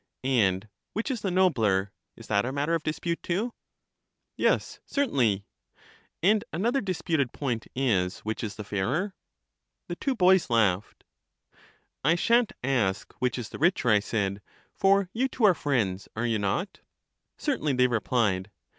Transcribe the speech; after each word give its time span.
And 0.23 0.67
which 0.93 1.11
is 1.11 1.21
the 1.21 1.29
nobler? 1.29 1.91
Is 2.15 2.25
that 2.25 2.43
a 2.43 2.51
matter 2.51 2.73
of 2.73 2.81
dis 2.81 2.97
pute 2.97 3.21
too? 3.21 3.53
LYSIS 4.35 4.79
55 4.79 4.79
Yes, 4.79 4.79
certainly. 4.83 5.45
And 6.23 6.43
another 6.51 6.81
disputed 6.81 7.31
point 7.33 7.67
is, 7.75 8.17
which 8.21 8.43
is 8.43 8.55
the 8.55 8.63
fairer? 8.63 9.13
The 9.89 9.95
two 9.95 10.15
boys 10.15 10.49
laughed. 10.49 11.03
I 12.03 12.15
sha'n't 12.15 12.53
ask 12.63 13.13
which 13.19 13.37
is 13.37 13.49
the 13.49 13.59
richer, 13.59 13.89
I 13.91 13.99
said; 13.99 14.41
for 14.73 15.07
you 15.13 15.27
two 15.27 15.43
are 15.45 15.53
friends, 15.53 16.07
are 16.15 16.25
you 16.25 16.39
not? 16.39 16.79
Certainly, 17.37 17.73
they 17.73 17.85
replied. 17.85 18.49